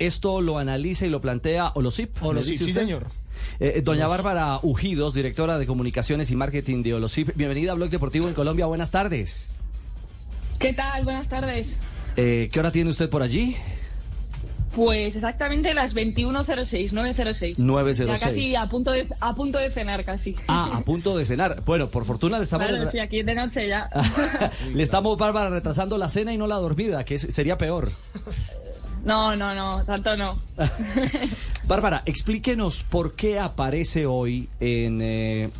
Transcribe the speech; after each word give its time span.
Esto 0.00 0.40
lo 0.40 0.58
analiza 0.58 1.06
y 1.06 1.10
lo 1.10 1.20
plantea 1.20 1.70
Olosip. 1.76 2.20
Olosip, 2.24 2.58
sí, 2.58 2.72
señor. 2.72 3.06
Eh, 3.60 3.82
doña 3.84 4.08
Bárbara 4.08 4.58
Ujidos, 4.64 5.14
directora 5.14 5.60
de 5.60 5.66
Comunicaciones 5.66 6.28
y 6.32 6.34
Marketing 6.34 6.82
de 6.82 6.94
Olosip. 6.94 7.36
Bienvenida 7.36 7.70
a 7.70 7.74
Blog 7.76 7.88
Deportivo 7.88 8.26
en 8.26 8.34
Colombia. 8.34 8.66
Buenas 8.66 8.90
tardes. 8.90 9.52
¿Qué 10.58 10.72
tal? 10.72 11.04
Buenas 11.04 11.28
tardes. 11.28 11.68
Eh, 12.16 12.50
¿Qué 12.52 12.58
hora 12.58 12.72
tiene 12.72 12.90
usted 12.90 13.08
por 13.08 13.22
allí? 13.22 13.54
Pues 14.74 15.14
exactamente 15.14 15.72
las 15.72 15.94
21.06, 15.94 16.90
9.06. 16.90 17.56
9.06. 17.56 18.06
Ya 18.06 18.18
casi 18.18 18.56
a 18.56 18.68
punto, 18.68 18.90
de, 18.90 19.06
a 19.20 19.34
punto 19.36 19.58
de 19.58 19.70
cenar, 19.70 20.04
casi. 20.04 20.34
Ah, 20.48 20.78
a 20.78 20.80
punto 20.80 21.16
de 21.16 21.24
cenar. 21.24 21.62
Bueno, 21.64 21.86
por 21.86 22.04
fortuna 22.04 22.38
le 22.38 22.44
estamos... 22.44 22.66
Claro, 22.66 22.90
sí, 22.90 22.98
aquí 22.98 23.22
de 23.22 23.36
noche 23.36 23.68
ya. 23.68 23.88
le 24.74 24.82
estamos, 24.82 25.16
Bárbara, 25.16 25.48
retrasando 25.48 25.96
la 25.96 26.08
cena 26.08 26.34
y 26.34 26.38
no 26.38 26.48
la 26.48 26.56
dormida, 26.56 27.04
que 27.04 27.18
sería 27.18 27.56
peor. 27.56 27.92
No, 29.04 29.34
no, 29.34 29.54
no, 29.54 29.84
tanto 29.84 30.16
no. 30.16 30.38
Bárbara, 31.64 32.02
explíquenos 32.04 32.82
por 32.82 33.14
qué 33.14 33.38
aparece 33.38 34.06
hoy 34.06 34.48
en... 34.60 35.00
Eh, 35.00 35.50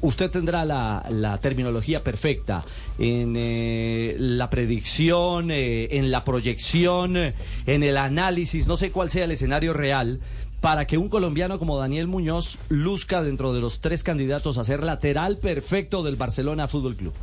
usted 0.00 0.30
tendrá 0.30 0.64
la, 0.64 1.38
terminología 1.40 2.00
perfecta 2.00 2.64
en 2.98 3.34
eh, 3.36 4.16
la 4.18 4.50
predicción, 4.50 5.50
eh, 5.50 5.96
en 5.96 6.10
la 6.10 6.24
proyección, 6.24 7.16
en 7.16 7.82
el 7.82 7.96
análisis, 7.96 8.66
no 8.66 8.76
sé 8.76 8.90
cuál 8.90 9.10
sea 9.10 9.24
el 9.24 9.32
escenario 9.32 9.72
real, 9.72 10.20
para 10.60 10.86
que 10.86 10.98
un 10.98 11.08
colombiano 11.08 11.58
como 11.58 11.78
Daniel 11.78 12.06
Muñoz 12.06 12.58
luzca 12.68 13.22
dentro 13.22 13.52
de 13.52 13.60
los 13.60 13.80
tres 13.80 14.02
candidatos 14.02 14.58
a 14.58 14.64
ser 14.64 14.82
lateral 14.82 15.38
perfecto 15.38 16.02
del 16.02 16.16
Barcelona 16.16 16.68
Fútbol 16.68 16.96
Club. 16.96 17.14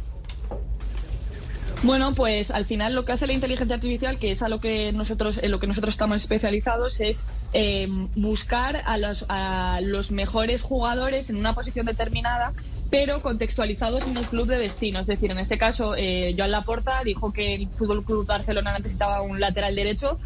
Bueno, 1.84 2.14
pues 2.14 2.50
al 2.50 2.66
final 2.66 2.96
lo 2.96 3.06
que 3.06 3.12
hace 3.12 3.28
la 3.28 3.34
inteligencia 3.34 3.76
artificial, 3.76 4.18
que 4.18 4.32
es 4.32 4.42
a 4.42 4.50
lo 4.50 4.60
que 4.60 4.92
nosotros, 4.94 5.40
en 5.42 5.52
lo 5.52 5.60
que 5.60 5.68
nosotros 5.68 5.94
estamos 5.94 6.22
especializados, 6.22 7.00
es 7.00 7.26
eh, 7.54 7.88
buscar 8.16 8.82
a 8.86 8.98
los, 8.98 9.26
a 9.30 9.80
los 9.82 10.12
mejores 10.12 10.64
jugadores 10.64 11.30
en 11.30 11.38
una 11.38 11.54
posición 11.54 11.86
determinada 11.86 12.54
pero 12.90 13.22
contextualizados 13.22 14.08
en 14.08 14.18
el 14.18 14.26
club 14.26 14.48
de 14.48 14.58
destino. 14.58 15.00
Es 15.00 15.08
decir, 15.08 15.32
en 15.32 15.40
este 15.40 15.58
caso, 15.58 15.96
eh, 15.96 16.34
Joan 16.38 16.52
Laporta 16.52 17.02
dijo 17.04 17.34
que 17.34 17.56
el 17.56 17.68
Fútbol 17.70 18.04
Club 18.04 18.26
Barcelona 18.26 18.78
necesitaba 18.78 19.22
un 19.22 19.40
lateral 19.40 19.76
derecho 19.76 20.20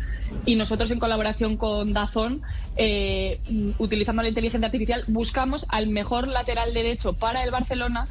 y 0.45 0.56
nosotros, 0.56 0.92
en 0.92 1.00
colaboración 1.00 1.58
con 1.58 1.94
Dazón, 1.94 2.42
eh, 2.78 3.39
utilizando 3.80 4.22
la 4.22 4.30
inteligencia 4.30 4.67
artificial, 4.67 5.04
buscamos 5.08 5.66
al 5.70 5.88
mejor 5.88 6.28
lateral 6.28 6.73
derecho 6.73 7.14
para 7.14 7.44
el 7.44 7.52
Barcelona 7.52 8.08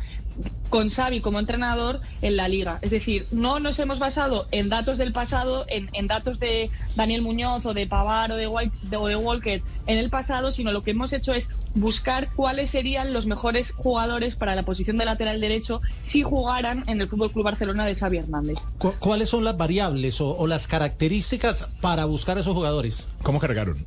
con 0.69 0.89
Xavi 0.89 1.21
como 1.21 1.39
entrenador 1.41 2.01
en 2.23 2.37
la 2.37 2.49
liga. 2.49 2.79
Es 2.83 2.91
decir, 2.91 3.27
no 3.33 3.59
nos 3.59 3.79
hemos 3.79 3.99
basado 3.99 4.47
en 4.53 4.69
datos 4.69 4.99
del 4.99 5.13
pasado, 5.13 5.65
en, 5.69 6.07
datos 6.07 6.39
de 6.39 6.71
Daniel 6.95 7.23
Muñoz 7.23 7.67
o 7.67 7.75
de 7.75 7.87
Pavar 7.87 8.33
o 8.33 8.37
de, 8.37 8.47
White, 8.47 8.97
o 8.97 9.09
de 9.09 9.17
Walker 9.17 9.63
en 9.87 9.99
el 9.99 10.11
pasado, 10.11 10.53
sino 10.53 10.73
lo 10.73 10.83
que 10.83 10.93
hemos 10.93 11.13
hecho 11.13 11.35
es 11.35 11.49
buscar 11.75 12.29
cuáles 12.35 12.71
serían 12.71 13.13
los 13.13 13.27
mejores 13.27 13.73
jugadores 13.73 14.37
para 14.37 14.55
la 14.55 14.65
posición 14.65 14.97
de 14.97 15.05
lateral 15.05 15.41
derecho 15.41 15.81
si 16.03 16.23
jugaran 16.23 16.85
en 16.87 17.01
el 17.01 17.09
Fútbol 17.09 17.31
Club 17.31 17.45
Barcelona 17.45 17.85
de 17.85 17.95
Xavi 17.95 18.19
Hernández. 18.19 18.59
¿Cuáles 18.99 19.29
son 19.29 19.45
las 19.45 19.57
variables 19.57 20.21
o, 20.21 20.37
o 20.37 20.47
las 20.47 20.67
características 20.67 21.67
para 21.81 22.05
buscar 22.05 22.37
a 22.37 22.41
esos 22.41 22.55
jugadores? 22.55 23.07
¿Cómo 23.23 23.39
cargaron? 23.39 23.87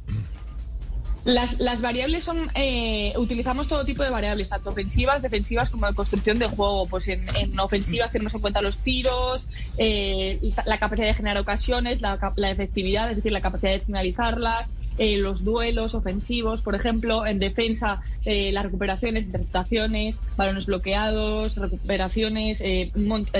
Las, 1.25 1.59
las 1.59 1.79
variables 1.79 2.25
son, 2.25 2.49
eh, 2.53 3.13
utilizamos 3.15 3.69
todo 3.69 3.85
tipo 3.85 4.03
de 4.03 4.09
variables, 4.09 4.49
tanto 4.49 4.71
ofensivas, 4.71 5.21
defensivas 5.21 5.69
como 5.69 5.87
de 5.87 5.93
construcción 5.93 6.37
de 6.37 6.47
juego. 6.47 6.85
Pues 6.87 7.07
en, 7.07 7.25
en 7.37 7.57
ofensivas 7.59 8.11
tenemos 8.11 8.33
en 8.33 8.41
cuenta 8.41 8.61
los 8.61 8.79
tiros, 8.79 9.47
eh, 9.77 10.39
la 10.65 10.79
capacidad 10.79 11.07
de 11.07 11.13
generar 11.13 11.37
ocasiones, 11.37 12.01
la, 12.01 12.19
la, 12.35 12.51
efectividad, 12.51 13.09
es 13.09 13.17
decir, 13.17 13.31
la 13.31 13.39
capacidad 13.39 13.71
de 13.71 13.79
finalizarlas, 13.79 14.73
eh, 14.97 15.17
los 15.17 15.43
duelos 15.43 15.95
ofensivos, 15.95 16.61
por 16.61 16.75
ejemplo, 16.75 17.25
en 17.25 17.39
defensa, 17.39 18.01
eh, 18.25 18.51
las 18.51 18.63
recuperaciones, 18.63 19.25
interceptaciones, 19.25 20.19
balones 20.37 20.65
bloqueados, 20.65 21.57
recuperaciones, 21.57 22.61
eh, 22.61 22.91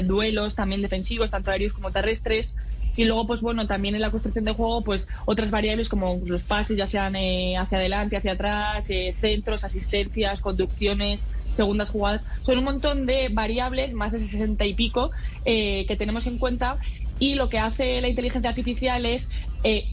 duelos 0.03 0.55
también 0.55 0.81
defensivos, 0.81 1.29
tanto 1.29 1.51
aéreos 1.51 1.73
como 1.73 1.91
terrestres. 1.91 2.53
Y 2.95 3.05
luego, 3.05 3.25
pues 3.25 3.41
bueno, 3.41 3.65
también 3.65 3.95
en 3.95 4.01
la 4.01 4.11
construcción 4.11 4.45
de 4.45 4.53
juego, 4.53 4.83
pues 4.83 5.07
otras 5.25 5.49
variables 5.49 5.89
como 5.89 6.21
los 6.25 6.43
pases, 6.43 6.77
ya 6.77 6.85
sean 6.85 7.15
eh, 7.15 7.57
hacia 7.57 7.79
adelante, 7.79 8.17
hacia 8.17 8.33
atrás, 8.33 8.89
eh, 8.89 9.15
centros, 9.19 9.63
asistencias, 9.63 10.41
conducciones, 10.41 11.23
segundas 11.55 11.89
jugadas. 11.89 12.25
Son 12.41 12.57
un 12.57 12.63
montón 12.63 13.05
de 13.05 13.29
variables, 13.31 13.93
más 13.93 14.11
de 14.11 14.19
60 14.19 14.65
y 14.65 14.73
pico, 14.73 15.11
eh, 15.45 15.85
que 15.87 15.95
tenemos 15.95 16.27
en 16.27 16.37
cuenta. 16.37 16.77
Y 17.19 17.35
lo 17.35 17.49
que 17.49 17.59
hace 17.59 18.01
la 18.01 18.09
inteligencia 18.09 18.49
artificial 18.49 19.05
es 19.05 19.29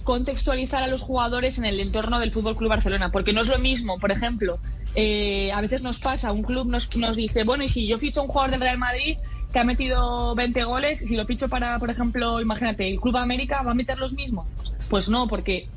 contextualizar 0.02 0.82
a 0.82 0.88
los 0.88 1.00
jugadores 1.00 1.56
en 1.56 1.64
el 1.64 1.78
entorno 1.78 2.18
del 2.18 2.32
Fútbol 2.32 2.56
Club 2.56 2.70
Barcelona, 2.70 3.10
porque 3.12 3.32
no 3.32 3.42
es 3.42 3.46
lo 3.46 3.60
mismo, 3.60 4.00
por 4.00 4.10
ejemplo, 4.10 4.58
a 4.96 5.60
veces 5.60 5.82
nos 5.82 6.00
pasa, 6.00 6.32
un 6.32 6.42
club 6.42 6.66
nos, 6.66 6.96
nos 6.96 7.14
dice, 7.14 7.44
bueno, 7.44 7.62
y 7.62 7.68
si 7.68 7.86
yo 7.86 7.96
ficho 7.96 8.18
a 8.18 8.22
un 8.24 8.30
jugador 8.30 8.50
del 8.50 8.62
Real 8.62 8.78
Madrid, 8.78 9.16
que 9.52 9.58
ha 9.58 9.64
metido 9.64 10.34
20 10.34 10.64
goles, 10.64 11.00
si 11.00 11.16
lo 11.16 11.26
ficho 11.26 11.48
para, 11.48 11.78
por 11.78 11.90
ejemplo, 11.90 12.40
imagínate, 12.40 12.88
el 12.88 13.00
Club 13.00 13.16
América, 13.16 13.62
¿va 13.62 13.72
a 13.72 13.74
meter 13.74 13.98
los 13.98 14.12
mismos? 14.12 14.46
Pues 14.88 15.08
no, 15.08 15.26
porque 15.26 15.68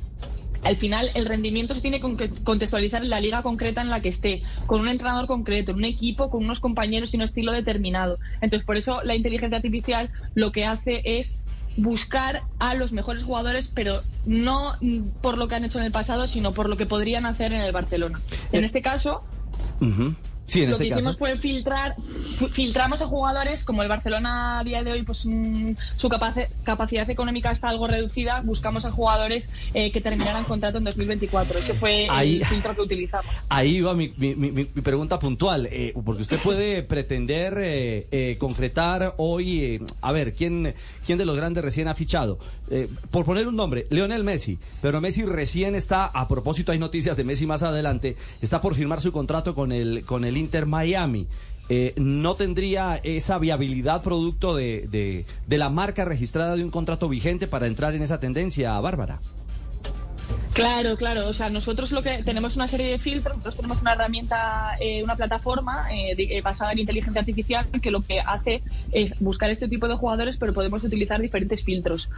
al 0.63 0.77
final 0.77 1.09
el 1.13 1.25
rendimiento 1.25 1.75
se 1.75 1.81
tiene 1.81 1.99
que 1.99 2.29
contextualizar 2.43 3.03
en 3.03 3.09
la 3.09 3.19
liga 3.19 3.43
concreta 3.43 3.81
en 3.81 3.89
la 3.89 4.01
que 4.01 4.09
esté, 4.09 4.43
con 4.65 4.81
un 4.81 4.87
entrenador 4.87 5.27
concreto, 5.27 5.71
en 5.71 5.77
un 5.77 5.85
equipo, 5.85 6.29
con 6.29 6.43
unos 6.43 6.59
compañeros 6.59 7.13
y 7.13 7.17
un 7.17 7.23
estilo 7.23 7.51
determinado. 7.51 8.19
Entonces, 8.41 8.65
por 8.65 8.77
eso 8.77 9.01
la 9.03 9.15
inteligencia 9.15 9.57
artificial 9.57 10.09
lo 10.35 10.51
que 10.51 10.65
hace 10.65 11.01
es 11.03 11.39
buscar 11.75 12.43
a 12.59 12.75
los 12.75 12.91
mejores 12.91 13.23
jugadores, 13.23 13.67
pero 13.67 14.01
no 14.25 14.73
por 15.21 15.37
lo 15.37 15.47
que 15.47 15.55
han 15.55 15.63
hecho 15.63 15.79
en 15.79 15.85
el 15.85 15.91
pasado, 15.91 16.27
sino 16.27 16.53
por 16.53 16.69
lo 16.69 16.77
que 16.77 16.85
podrían 16.85 17.25
hacer 17.25 17.51
en 17.53 17.61
el 17.61 17.71
Barcelona. 17.71 18.19
En 18.51 18.63
eh, 18.63 18.65
este 18.65 18.81
caso, 18.81 19.23
Sí, 20.45 20.61
en 20.61 20.67
lo 20.67 20.71
este 20.73 20.85
que 20.85 20.89
hicimos 20.91 21.17
fue 21.17 21.37
filtrar, 21.37 21.95
filtramos 22.51 23.01
a 23.01 23.07
jugadores, 23.07 23.63
como 23.63 23.81
el 23.81 23.89
Barcelona 23.89 24.59
a 24.59 24.63
día 24.63 24.83
de 24.83 24.91
hoy, 24.91 25.03
pues 25.03 25.25
mm, 25.25 25.71
su 25.95 26.09
capacidad 26.09 27.09
económica 27.09 27.51
está 27.51 27.69
algo 27.69 27.87
reducida, 27.87 28.41
buscamos 28.41 28.85
a 28.85 28.91
jugadores 28.91 29.49
eh, 29.73 29.91
que 29.91 30.01
terminaran 30.01 30.43
contrato 30.43 30.77
en 30.77 30.83
2024. 30.83 31.59
Ese 31.59 31.73
fue 31.73 32.07
el 32.07 32.45
filtro 32.45 32.75
que 32.75 32.81
utilizamos. 32.81 33.33
Ahí 33.49 33.81
va 33.81 33.93
mi, 33.93 34.09
pregunta 34.09 35.17
puntual, 35.17 35.67
eh, 35.71 35.93
porque 36.03 36.23
usted 36.23 36.39
puede 36.39 36.83
pretender 36.83 37.55
eh, 37.57 38.37
concretar 38.39 39.15
hoy, 39.17 39.81
a 40.01 40.11
ver, 40.11 40.33
¿quién, 40.33 40.75
¿quién 41.05 41.17
de 41.17 41.25
los 41.25 41.37
grandes 41.37 41.63
recién 41.63 41.87
ha 41.87 41.95
fichado? 41.95 42.37
Por 43.11 43.25
poner 43.25 43.47
un 43.47 43.55
nombre, 43.55 43.87
Leonel 43.89 44.23
Messi, 44.23 44.57
pero 44.81 45.01
Messi 45.01 45.23
recién 45.23 45.75
está, 45.75 46.05
a 46.05 46.27
propósito 46.27 46.71
hay 46.71 46.79
noticias 46.79 47.17
de 47.17 47.23
Messi 47.23 47.45
más 47.45 47.63
adelante, 47.63 48.15
está 48.41 48.61
por 48.61 48.75
firmar 48.75 49.01
su 49.01 49.11
contrato 49.11 49.55
con 49.55 49.71
el, 49.71 50.03
con 50.05 50.25
el 50.25 50.37
Inter 50.37 50.65
Miami. 50.65 51.27
Eh, 51.69 51.93
no 51.95 52.35
tendría 52.35 52.99
esa 53.03 53.37
viabilidad 53.37 54.03
producto 54.03 54.53
de, 54.53 55.25
de, 55.47 55.57
la 55.57 55.69
marca 55.69 56.03
registrada 56.03 56.57
de 56.57 56.63
un 56.63 56.71
contrato 56.71 57.07
vigente 57.07 57.47
para 57.47 57.67
entrar 57.67 57.95
en 57.95 58.01
esa 58.01 58.19
tendencia, 58.19 58.77
Bárbara. 58.81 59.21
Claro, 60.53 60.95
claro. 60.97 61.27
O 61.27 61.33
sea, 61.33 61.49
nosotros 61.49 61.91
lo 61.91 62.03
que 62.03 62.23
tenemos 62.23 62.55
una 62.55 62.67
serie 62.67 62.87
de 62.87 62.99
filtros, 62.99 63.35
nosotros 63.37 63.55
tenemos 63.55 63.81
una 63.81 63.93
herramienta, 63.93 64.77
eh, 64.79 65.03
una 65.03 65.15
plataforma 65.15 65.87
eh, 65.91 66.15
eh, 66.17 66.41
basada 66.41 66.73
en 66.73 66.79
inteligencia 66.79 67.21
artificial 67.21 67.65
que 67.81 67.91
lo 67.91 68.01
que 68.01 68.19
hace 68.19 68.61
es 68.91 69.19
buscar 69.19 69.49
este 69.49 69.67
tipo 69.67 69.87
de 69.87 69.95
jugadores, 69.95 70.37
pero 70.37 70.53
podemos 70.53 70.83
utilizar 70.83 71.19
diferentes 71.19 71.63
filtros. 71.63 72.09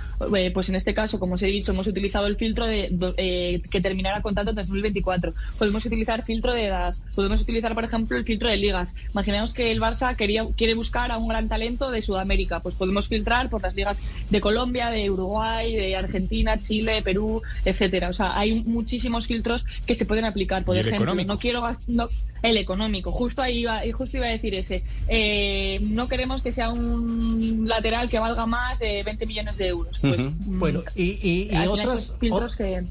pues 0.54 0.70
en 0.70 0.76
este 0.76 0.94
caso, 0.94 1.20
como 1.20 1.36
os 1.36 1.44
he 1.44 1.48
dicho, 1.48 1.72
hemos 1.72 1.88
utilizado 1.88 2.28
el 2.28 2.36
filtro 2.36 2.66
de 2.66 3.64
que 3.72 3.82
terminará 3.82 4.22
contrato 4.22 4.50
en 4.50 4.56
2024. 4.58 5.34
Podemos 5.58 5.86
utilizar 5.86 6.24
filtro 6.24 6.54
de 6.54 6.66
edad. 6.66 6.96
Podemos 7.16 7.42
utilizar, 7.42 7.74
por 7.74 7.86
ejemplo, 7.86 8.18
el 8.18 8.26
filtro 8.26 8.50
de 8.50 8.58
ligas. 8.58 8.96
Imaginemos 9.14 9.54
que 9.54 9.72
el 9.72 9.80
Barça 9.80 10.16
quería, 10.16 10.46
quiere 10.58 10.74
buscar 10.74 11.12
a 11.12 11.18
un 11.18 11.30
gran 11.30 11.48
talento 11.48 11.90
de 11.90 12.02
Sudamérica. 12.02 12.60
Pues 12.60 12.76
podemos 12.76 13.08
filtrar 13.08 13.50
por 13.50 13.62
las 13.62 13.76
ligas 13.76 14.04
de 14.30 14.42
Colombia, 14.42 14.90
de 14.90 15.10
Uruguay, 15.10 15.74
de 15.74 15.96
Argentina, 15.96 16.58
Chile, 16.58 17.02
Perú, 17.02 17.42
etcétera. 17.64 18.10
O 18.10 18.14
sea, 18.14 18.25
hay 18.34 18.64
muchísimos 18.64 19.28
filtros 19.28 19.66
que 19.86 19.96
se 19.96 20.06
pueden 20.06 20.26
aplicar. 20.26 20.64
Por 20.64 20.78
ejemplo, 20.78 21.14
no 21.14 21.40
quiero 21.40 21.64
no, 21.88 22.10
el 22.42 22.58
económico, 22.58 23.12
justo 23.12 23.42
ahí 23.42 23.60
iba, 23.60 23.82
justo 23.94 24.18
iba 24.18 24.28
a 24.28 24.30
decir 24.30 24.56
ese. 24.56 24.84
Eh, 25.08 25.80
no 25.82 26.08
queremos 26.08 26.42
que 26.42 26.52
sea 26.52 26.70
un 26.70 27.66
lateral 27.68 28.10
que 28.10 28.20
valga 28.20 28.46
más 28.46 28.80
de 28.80 29.04
20 29.04 29.26
millones 29.26 29.58
de 29.58 29.68
euros. 29.68 29.98
Pues, 30.00 30.20
mm, 30.20 30.60
bueno, 30.60 30.84
y, 30.96 31.50
y, 31.52 31.68
otros 31.68 32.16
filtros 32.20 32.56
que 32.56 32.84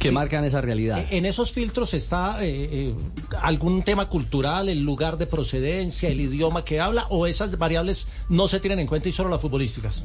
que 0.00 0.10
marcan 0.10 0.44
esa 0.44 0.60
realidad. 0.62 0.98
E, 1.10 1.18
en 1.18 1.26
esos 1.26 1.52
filtros 1.52 1.94
está 1.94 2.42
eh, 2.42 2.68
eh, 2.72 2.94
algún 3.42 3.82
tema 3.82 4.08
cultural, 4.08 4.68
el 4.68 4.82
lugar 4.82 5.18
de 5.18 5.26
procedencia, 5.26 6.08
el 6.08 6.20
idioma 6.20 6.64
que 6.64 6.80
habla, 6.80 7.06
o 7.10 7.26
esas 7.26 7.56
variables 7.58 8.08
no 8.28 8.48
se 8.48 8.58
tienen 8.60 8.80
en 8.80 8.86
cuenta 8.86 9.10
y 9.10 9.12
solo 9.12 9.28
las 9.28 9.40
futbolísticas. 9.40 10.02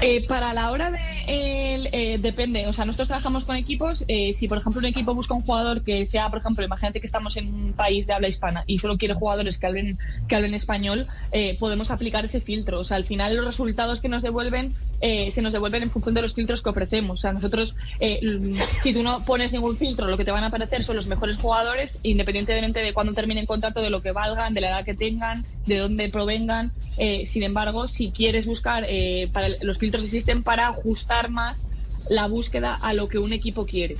Eh, 0.00 0.24
para 0.28 0.54
la 0.54 0.70
hora 0.70 0.92
de 0.92 0.98
eh, 1.26 2.18
depende, 2.20 2.68
o 2.68 2.72
sea, 2.72 2.84
nosotros 2.84 3.08
trabajamos 3.08 3.44
con 3.44 3.56
equipos. 3.56 4.04
Eh, 4.06 4.32
si 4.32 4.46
por 4.46 4.58
ejemplo 4.58 4.78
un 4.78 4.86
equipo 4.86 5.12
busca 5.12 5.34
un 5.34 5.42
jugador 5.42 5.82
que 5.82 6.06
sea, 6.06 6.30
por 6.30 6.38
ejemplo, 6.38 6.64
imagínate 6.64 7.00
que 7.00 7.06
estamos 7.06 7.36
en 7.36 7.52
un 7.52 7.72
país 7.72 8.06
de 8.06 8.12
habla 8.12 8.28
hispana 8.28 8.62
y 8.68 8.78
solo 8.78 8.96
quiere 8.96 9.14
jugadores 9.14 9.58
que 9.58 9.66
hablen 9.66 9.98
que 10.28 10.36
hablen 10.36 10.54
español, 10.54 11.08
podemos 11.58 11.90
aplicar 11.90 12.24
ese 12.24 12.40
filtro. 12.40 12.78
O 12.78 12.84
sea, 12.84 12.96
al 12.96 13.06
final 13.06 13.34
los 13.34 13.44
resultados 13.44 14.00
que 14.00 14.08
nos 14.08 14.22
devuelven 14.22 14.74
eh, 15.00 15.30
se 15.30 15.42
nos 15.42 15.52
devuelven 15.52 15.82
en 15.84 15.90
función 15.90 16.14
de 16.14 16.22
los 16.22 16.34
filtros 16.34 16.62
que 16.62 16.70
ofrecemos. 16.70 17.18
O 17.18 17.20
sea, 17.20 17.32
nosotros, 17.32 17.76
eh, 18.00 18.20
si 18.82 18.92
tú 18.92 19.02
no 19.02 19.24
pones 19.24 19.52
ningún 19.52 19.76
filtro, 19.76 20.06
lo 20.06 20.16
que 20.16 20.24
te 20.24 20.30
van 20.30 20.44
a 20.44 20.48
aparecer 20.48 20.82
son 20.84 20.96
los 20.96 21.06
mejores 21.06 21.36
jugadores, 21.36 21.98
independientemente 22.02 22.80
de 22.80 22.92
cuándo 22.92 23.12
terminen 23.12 23.46
contrato, 23.46 23.80
de 23.80 23.90
lo 23.90 24.02
que 24.02 24.12
valgan, 24.12 24.54
de 24.54 24.60
la 24.60 24.68
edad 24.68 24.84
que 24.84 24.94
tengan, 24.94 25.44
de 25.66 25.78
dónde 25.78 26.08
provengan. 26.08 26.72
Eh, 26.96 27.26
sin 27.26 27.42
embargo, 27.42 27.88
si 27.88 28.10
quieres 28.10 28.46
buscar, 28.46 28.86
para 29.32 29.48
los 29.62 29.78
filtros 29.78 30.04
existen 30.04 30.42
para 30.42 30.68
ajustar 30.68 31.30
más 31.30 31.66
la 32.08 32.26
búsqueda 32.26 32.74
a 32.74 32.92
lo 32.92 33.08
que 33.08 33.18
un 33.18 33.32
equipo 33.32 33.66
quiere. 33.66 33.96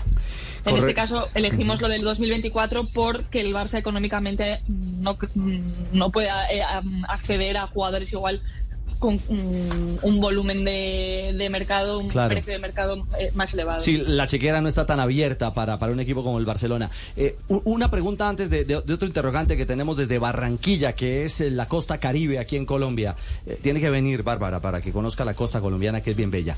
En 0.64 0.76
este 0.76 0.94
caso 0.94 1.28
elegimos 1.34 1.80
lo 1.80 1.88
del 1.88 2.02
2024 2.02 2.86
porque 2.92 3.40
el 3.40 3.54
Barça 3.54 3.78
económicamente 3.78 4.60
no, 4.66 5.16
no 5.92 6.10
puede 6.10 6.28
eh, 6.28 6.62
acceder 7.08 7.56
a 7.56 7.66
jugadores 7.66 8.12
igual 8.12 8.42
con 8.98 9.20
un, 9.28 10.20
volumen 10.20 10.64
de, 10.64 11.48
mercado, 11.50 11.98
un 12.00 12.08
precio 12.08 12.52
de 12.52 12.58
mercado 12.58 13.06
eh, 13.18 13.30
más 13.34 13.54
elevado. 13.54 13.80
Sí, 13.80 13.96
la 13.96 14.26
chequera 14.26 14.60
no 14.60 14.68
está 14.68 14.86
tan 14.86 14.98
abierta 14.98 15.54
para, 15.54 15.78
para 15.78 15.92
un 15.92 16.00
equipo 16.00 16.24
como 16.24 16.38
el 16.38 16.44
Barcelona. 16.44 16.90
Eh, 17.16 17.36
una 17.48 17.90
pregunta 17.90 18.28
antes 18.28 18.50
de, 18.50 18.76
otro 18.76 19.06
interrogante 19.06 19.56
que 19.56 19.66
tenemos 19.66 19.96
desde 19.96 20.18
Barranquilla, 20.18 20.94
que 20.94 21.24
es 21.24 21.40
la 21.40 21.66
costa 21.66 21.98
caribe 21.98 22.38
aquí 22.38 22.56
en 22.56 22.66
Colombia. 22.66 23.14
Eh, 23.46 23.58
tiene 23.62 23.80
que 23.80 23.90
venir, 23.90 24.22
Bárbara, 24.22 24.60
para 24.60 24.80
que 24.80 24.92
conozca 24.92 25.24
la 25.24 25.34
costa 25.34 25.60
colombiana, 25.60 26.00
que 26.00 26.10
es 26.10 26.16
bien 26.16 26.30
bella. 26.30 26.56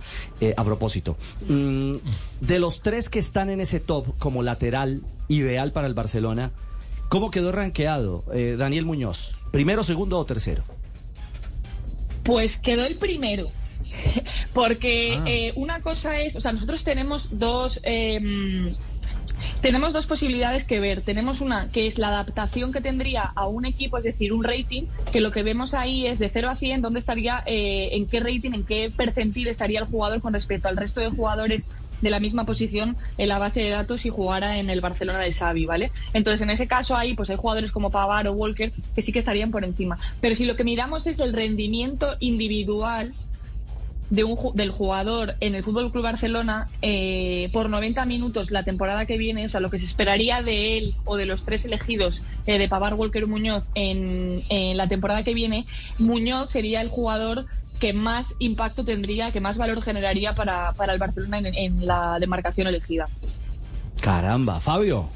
a 0.57 0.65
propósito, 0.65 1.17
mm, 1.49 1.95
de 2.41 2.59
los 2.59 2.81
tres 2.81 3.09
que 3.09 3.19
están 3.19 3.51
en 3.51 3.61
ese 3.61 3.81
top 3.81 4.19
como 4.19 4.43
lateral 4.43 5.01
ideal 5.29 5.73
para 5.73 5.87
el 5.87 5.95
Barcelona, 5.95 6.51
¿cómo 7.09 7.31
quedó 7.31 7.53
rankeado 7.53 8.25
Daniel 8.57 8.85
Muñoz? 8.85 9.35
¿Primero, 9.51 9.85
segundo 9.85 10.19
o 10.19 10.25
tercero? 10.25 10.65
Pues 12.23 12.57
quedó 12.57 12.85
el 12.85 12.97
primero. 12.97 13.49
Porque 14.55 15.19
ah. 15.19 15.25
eh, 15.27 15.53
una 15.57 15.81
cosa 15.81 16.21
es, 16.21 16.37
o 16.37 16.41
sea, 16.41 16.53
nosotros 16.53 16.85
tenemos 16.85 17.39
dos. 17.39 17.81
Em, 17.83 18.75
tenemos 19.61 19.93
dos 19.93 20.07
posibilidades 20.07 20.65
que 20.65 20.81
ver. 20.81 21.03
Tenemos 21.03 21.41
una 21.41 21.69
que 21.71 21.87
es 21.87 21.99
la 21.99 22.09
adaptación 22.09 22.73
que 22.73 22.81
tendría 22.81 23.23
a 23.23 23.47
un 23.47 23.65
equipo, 23.65 23.99
es 23.99 24.05
decir, 24.05 24.33
un 24.33 24.45
rating, 24.45 24.85
que 25.13 25.21
lo 25.21 25.33
que 25.33 25.43
vemos 25.43 25.75
ahí 25.75 26.07
es 26.07 26.19
de 26.19 26.29
0 26.29 26.51
a 26.51 26.57
100, 26.57 26.83
dónde 26.83 26.99
estaría, 26.99 27.43
eh, 27.47 27.91
en 27.93 28.07
qué 28.07 28.21
rating, 28.21 28.53
en 28.53 28.65
qué 28.65 28.91
percentil 28.95 29.49
estaría 29.49 29.81
el 29.81 29.87
jugador 29.87 30.21
con 30.21 30.33
respecto 30.33 30.69
al 30.69 30.77
resto 30.77 31.01
de 31.01 31.11
jugadores 31.11 31.67
de 32.01 32.11
la 32.11 32.21
misma 32.21 32.45
posición 32.45 32.97
en 33.19 33.29
la 33.29 33.39
base 33.39 33.63
de 33.63 33.71
datos 33.71 34.03
si 34.03 34.11
jugara 34.11 34.59
en 34.59 34.71
el 34.71 34.81
Barcelona 34.81 35.19
de 35.19 35.33
Xavi, 35.33 35.67
¿vale? 35.67 35.91
Entonces, 36.13 36.41
en 36.43 36.51
ese 36.51 36.67
caso 36.67 36.97
ahí, 36.97 37.15
pues 37.15 37.31
hay 37.31 37.37
jugadores 37.37 37.73
como 37.73 37.91
Pavar 37.91 38.27
o 38.29 38.33
Walker 38.33 38.73
que 38.95 39.03
sí 39.03 39.13
que 39.13 39.19
estarían 39.19 39.51
por 39.51 39.65
encima. 39.65 39.99
Pero 40.21 40.35
si 40.35 40.45
lo 40.45 40.57
que 40.57 40.65
miramos 40.65 41.07
es 41.07 41.21
el 41.21 41.33
rendimiento 41.33 42.17
individual 42.21 43.15
de 44.11 44.25
un, 44.25 44.37
del 44.55 44.71
jugador 44.71 45.37
en 45.41 45.55
el 45.55 45.63
Fútbol 45.63 45.91
Club 45.91 46.03
Barcelona 46.03 46.69
eh, 46.83 47.49
por 47.53 47.71
90 47.71 48.05
minutos 48.07 48.51
la 48.51 48.65
temporada 48.65 49.07
que 49.07 49.17
viene, 49.17 49.47
o 49.47 49.49
sea, 49.49 49.61
lo 49.61 49.71
que 49.71 49.79
se 49.79 49.85
esperaría 49.85 50.43
de 50.43 50.79
él 50.79 50.95
o 51.05 51.17
de 51.17 51.27
los 51.27 51.45
tres 51.45 51.65
elegidos 51.65 52.23
eh, 52.47 52.59
de 52.59 52.69
Pavar, 52.69 52.95
Walker 52.95 53.27
Muñoz 53.27 53.65
en, 53.75 54.43
en, 54.49 54.77
la 54.77 54.89
temporada 54.89 55.23
que 55.23 55.33
viene, 55.33 55.67
Muñoz 55.99 56.51
sería 56.51 56.83
el 56.83 56.89
jugador 56.89 57.47
que 57.81 57.93
más 57.93 58.35
impacto 58.39 58.85
tendría, 58.85 59.33
que 59.33 59.41
más 59.41 59.59
valor 59.59 59.83
generaría 59.83 60.35
para, 60.35 60.73
para 60.75 60.93
el 60.93 60.99
Barcelona 61.01 61.39
en, 61.39 61.87
la 61.87 62.19
demarcación 62.21 62.69
elegida. 62.69 63.09
Caramba, 64.01 64.61
Fabio. 64.61 65.09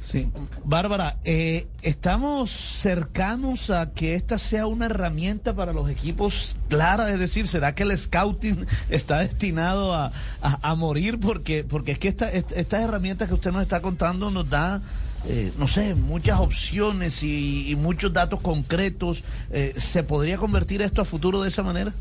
Sí. 0.00 0.28
Bárbara, 0.64 1.18
eh, 1.24 1.68
¿estamos 1.82 2.50
cercanos 2.50 3.70
a 3.70 3.92
que 3.92 4.14
esta 4.14 4.38
sea 4.38 4.66
una 4.66 4.86
herramienta 4.86 5.54
para 5.54 5.72
los 5.72 5.90
equipos 5.90 6.56
clara? 6.68 7.10
Es 7.10 7.18
decir, 7.18 7.46
¿será 7.46 7.74
que 7.74 7.82
el 7.82 7.96
scouting 7.96 8.66
está 8.88 9.18
destinado 9.18 9.94
a, 9.94 10.10
a, 10.40 10.74
morir? 10.74 11.20
Porque, 11.20 11.64
porque 11.64 11.92
es 11.92 11.98
que 11.98 12.08
esta, 12.08 12.30
estas 12.30 12.82
herramientas 12.82 13.28
que 13.28 13.34
usted 13.34 13.52
nos 13.52 13.62
está 13.62 13.82
contando 13.82 14.30
nos 14.30 14.48
da 14.48 14.80
eh, 15.28 15.52
no 15.58 15.68
sé, 15.68 15.94
muchas 15.94 16.40
opciones 16.40 17.22
y, 17.22 17.74
muchos 17.76 18.12
datos 18.12 18.40
concretos. 18.40 19.22
Eh, 19.50 19.74
¿Se 19.76 20.02
podría 20.02 20.38
convertir 20.38 20.82
esto 20.82 21.02
a 21.02 21.04
futuro 21.04 21.42
de 21.42 21.48
esa 21.48 21.62
manera? 21.62 21.92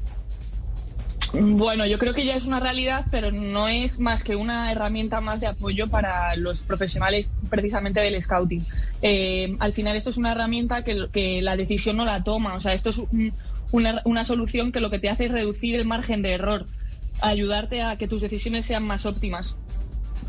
Bueno, 1.34 1.86
yo 1.86 2.00
creo 2.00 2.14
que 2.14 2.26
ya 2.26 2.36
es 2.36 2.46
una 2.46 2.60
realidad, 2.60 3.06
pero 3.12 3.32
no 3.32 3.68
es 3.68 4.00
más 4.00 4.24
que 4.24 4.36
una 4.36 4.72
herramienta 4.72 5.22
más 5.22 5.40
de 5.40 5.48
apoyo 5.48 5.88
para 5.88 6.36
los 6.36 6.64
profesionales 6.64 7.30
precisamente 7.50 8.00
del 8.00 8.20
scouting. 8.20 8.66
Eh, 9.02 9.56
al 9.60 9.74
final 9.74 9.96
esto 9.96 10.10
es 10.10 10.18
una 10.18 10.32
herramienta 10.32 10.84
que, 10.84 11.08
que, 11.12 11.42
la 11.44 11.56
decisión 11.56 11.98
no 11.98 12.06
la 12.06 12.24
toma, 12.24 12.56
o 12.56 12.60
sea, 12.60 12.74
esto 12.74 12.90
es 12.90 13.02
una, 13.72 14.02
una 14.06 14.26
solución 14.26 14.72
que 14.72 14.80
lo 14.80 14.90
que 14.90 14.98
te 14.98 15.10
hace 15.10 15.26
es 15.26 15.32
reducir 15.32 15.76
el 15.76 15.86
margen 15.86 16.24
de 16.24 16.34
error, 16.34 16.66
ayudarte 17.22 17.84
a 17.84 17.96
que 17.96 18.08
tus 18.08 18.24
decisiones 18.24 18.66
sean 18.66 18.84
más 18.84 19.06
óptimas 19.06 19.56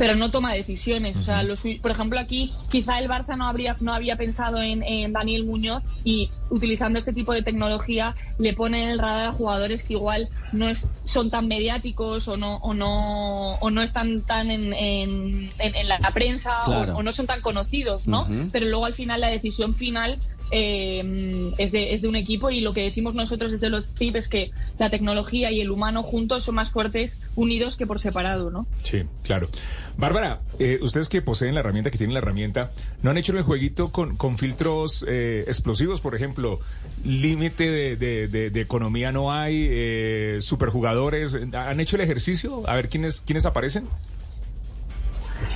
pero 0.00 0.16
no 0.16 0.30
toma 0.30 0.54
decisiones. 0.54 1.14
O 1.18 1.20
sea, 1.20 1.44
por 1.82 1.90
ejemplo, 1.90 2.18
aquí 2.18 2.54
quizá 2.70 2.98
el 2.98 3.06
Barça 3.06 3.36
no 3.36 3.44
habría 3.44 3.76
no 3.80 3.92
había 3.92 4.16
pensado 4.16 4.62
en, 4.62 5.12
Daniel 5.12 5.44
Muñoz 5.44 5.82
y 6.04 6.30
utilizando 6.48 6.98
este 6.98 7.12
tipo 7.12 7.34
de 7.34 7.42
tecnología 7.42 8.14
le 8.38 8.54
pone 8.54 8.82
en 8.82 8.88
el 8.88 8.98
radar 8.98 9.28
a 9.28 9.32
jugadores 9.32 9.82
que 9.84 9.92
igual 9.92 10.30
no 10.52 10.70
es, 10.70 10.88
son 11.04 11.28
tan 11.28 11.48
mediáticos 11.48 12.28
o 12.28 12.38
no 12.38 12.56
o 12.62 12.72
no 12.72 13.56
o 13.56 13.70
no 13.70 13.82
están 13.82 14.22
tan 14.22 14.50
en, 14.50 14.72
en, 14.72 15.88
la 15.88 16.10
prensa 16.14 16.64
o, 16.64 17.02
no 17.02 17.12
son 17.12 17.26
tan 17.26 17.42
conocidos, 17.42 18.08
¿no? 18.08 18.26
Pero 18.52 18.68
luego 18.68 18.86
al 18.86 18.94
final 18.94 19.20
la 19.20 19.28
decisión 19.28 19.74
final 19.74 20.18
eh, 20.50 21.52
es, 21.58 21.72
de, 21.72 21.94
es 21.94 22.02
de 22.02 22.08
un 22.08 22.16
equipo 22.16 22.50
y 22.50 22.60
lo 22.60 22.72
que 22.72 22.82
decimos 22.82 23.14
nosotros 23.14 23.52
desde 23.52 23.70
los 23.70 23.86
FIP 23.86 24.16
es 24.16 24.28
que 24.28 24.50
la 24.78 24.90
tecnología 24.90 25.50
y 25.50 25.60
el 25.60 25.70
humano 25.70 26.02
juntos 26.02 26.44
son 26.44 26.56
más 26.56 26.70
fuertes 26.70 27.20
unidos 27.36 27.76
que 27.76 27.86
por 27.86 28.00
separado, 28.00 28.50
¿no? 28.50 28.66
Sí, 28.82 29.02
claro. 29.22 29.48
Bárbara, 29.96 30.40
eh, 30.58 30.78
ustedes 30.82 31.08
que 31.08 31.22
poseen 31.22 31.54
la 31.54 31.60
herramienta, 31.60 31.90
que 31.90 31.98
tienen 31.98 32.14
la 32.14 32.20
herramienta, 32.20 32.72
¿no 33.02 33.10
han 33.10 33.18
hecho 33.18 33.36
el 33.36 33.42
jueguito 33.42 33.92
con, 33.92 34.16
con 34.16 34.38
filtros 34.38 35.04
eh, 35.06 35.44
explosivos, 35.46 36.00
por 36.00 36.14
ejemplo? 36.14 36.60
Límite 37.04 37.96
de, 37.96 38.28
de, 38.28 38.60
economía 38.60 39.12
no 39.12 39.32
hay, 39.32 39.66
eh, 39.70 40.38
superjugadores. 40.40 41.36
¿Han 41.52 41.80
hecho 41.80 41.96
el 41.96 42.02
ejercicio? 42.02 42.62
A 42.68 42.74
ver 42.74 42.88
quiénes, 42.88 43.20
quiénes 43.20 43.46
aparecen. 43.46 43.86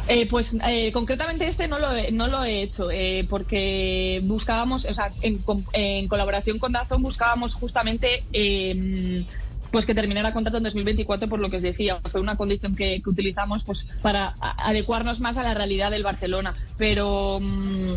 Eh, 0.06 0.27
pues 0.29 0.55
eh, 0.67 0.93
concretamente 0.93 1.49
este 1.49 1.67
no 1.67 1.79
lo 1.79 1.91
he, 1.93 2.12
no 2.12 2.29
lo 2.29 2.45
he 2.45 2.62
hecho 2.62 2.91
eh, 2.91 3.27
porque 3.29 4.21
buscábamos, 4.25 4.85
o 4.85 4.93
sea, 4.93 5.11
en, 5.23 5.43
en 5.73 6.09
colaboración 6.09 6.59
con 6.59 6.73
Dazón 6.73 7.03
buscábamos 7.03 7.55
justamente 7.55 8.25
em, 8.33 9.25
pues 9.71 9.87
que 9.87 9.95
terminara 9.95 10.35
contrato 10.35 10.59
en 10.59 10.65
2024 10.65 11.27
por 11.27 11.41
lo 11.41 11.49
que 11.49 11.56
os 11.56 11.62
decía 11.62 12.01
fue 12.11 12.21
una 12.21 12.37
condición 12.37 12.77
que, 12.77 13.03
utilizamos 13.06 13.65
pues 13.65 13.87
para 14.03 14.35
adecuarnos 14.41 15.21
más 15.21 15.39
a 15.39 15.43
la 15.43 15.55
realidad 15.55 15.90
del 15.90 16.02
Barcelona 16.02 16.55
pero 16.76 17.40
mm, 17.40 17.95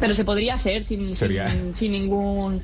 pero 0.00 0.14
se 0.14 0.24
podría 0.24 0.54
hacer 0.54 0.84
sin, 0.84 1.14
sin 1.14 1.92
ningún 1.92 2.62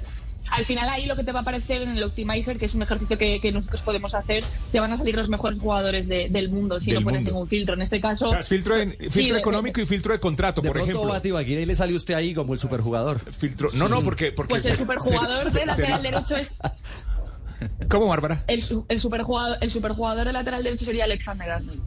al 0.51 0.65
final 0.65 0.89
ahí 0.89 1.07
lo 1.07 1.17
que 1.17 1.25
te 1.25 1.33
va 1.33 1.41
a 1.41 1.43
aparecer 1.43 1.83
en 1.83 1.91
el 1.91 2.03
Optimizer, 2.03 2.59
que 2.59 2.67
es 2.67 2.75
un 2.75 2.83
ejercicio 2.83 3.19
que, 3.19 3.53
nosotros 3.53 3.83
podemos 3.83 4.15
hacer, 4.15 4.45
te 4.73 4.81
van 4.81 4.93
a 4.93 4.99
salir 4.99 5.15
los 5.15 5.29
mejores 5.29 5.59
jugadores 5.59 6.09
del 6.09 6.49
mundo 6.51 6.81
si 6.81 6.93
no 6.93 7.01
pones 7.03 7.25
ningún 7.25 7.47
filtro. 7.47 7.75
En 7.75 7.83
este 7.83 8.01
caso... 8.01 8.27
O 8.27 8.31
sea, 8.31 8.43
filtro, 8.43 8.77
filtro 9.11 9.37
económico 9.37 9.81
y 9.81 9.87
filtro 9.87 10.13
de 10.13 10.21
contrato, 10.21 10.63
por 10.63 10.79
ejemplo. 10.79 11.15
aquí 11.15 11.65
le 11.65 11.75
sale 11.75 11.95
usted 11.95 12.15
ahí 12.15 12.35
como 12.35 12.55
el 12.55 12.61
superjugador. 12.61 13.21
Filtro... 13.33 13.71
No, 13.75 13.89
no, 13.89 14.03
porque... 14.03 14.33
porque 14.33 14.51
pues 14.51 14.67
el 14.67 14.77
superjugador 14.77 15.51
de 15.51 15.67
lateral 15.67 16.03
derecho 16.03 16.37
es... 16.37 16.55
¿Cómo, 17.89 18.07
Bárbara? 18.07 18.45
El, 18.49 18.65
el, 18.89 19.01
superjugador, 19.01 19.59
el 19.61 19.71
superjugador 19.71 20.27
de 20.27 20.33
lateral 20.33 20.63
derecho 20.63 20.85
sería 20.85 21.05
Alexander 21.05 21.51
Arnold. 21.51 21.81